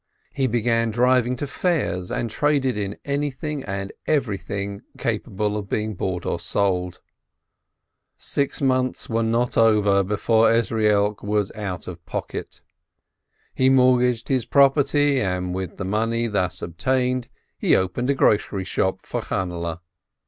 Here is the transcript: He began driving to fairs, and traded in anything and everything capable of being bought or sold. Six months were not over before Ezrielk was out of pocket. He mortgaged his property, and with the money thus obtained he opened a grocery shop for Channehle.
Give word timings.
He 0.33 0.47
began 0.47 0.89
driving 0.89 1.35
to 1.35 1.45
fairs, 1.45 2.09
and 2.11 2.27
traded 2.27 2.75
in 2.75 2.97
anything 3.05 3.63
and 3.63 3.93
everything 4.07 4.81
capable 4.97 5.55
of 5.55 5.69
being 5.69 5.93
bought 5.93 6.25
or 6.25 6.39
sold. 6.39 7.01
Six 8.17 8.63
months 8.63 9.09
were 9.09 9.21
not 9.21 9.59
over 9.59 10.01
before 10.01 10.49
Ezrielk 10.49 11.21
was 11.21 11.51
out 11.51 11.87
of 11.87 12.03
pocket. 12.07 12.61
He 13.53 13.69
mortgaged 13.69 14.27
his 14.27 14.47
property, 14.47 15.21
and 15.21 15.53
with 15.53 15.77
the 15.77 15.85
money 15.85 16.25
thus 16.25 16.63
obtained 16.63 17.27
he 17.55 17.75
opened 17.75 18.09
a 18.09 18.15
grocery 18.15 18.63
shop 18.63 19.05
for 19.05 19.21
Channehle. 19.21 19.81